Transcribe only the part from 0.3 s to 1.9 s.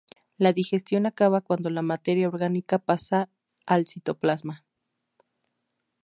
La digestión acaba cuando la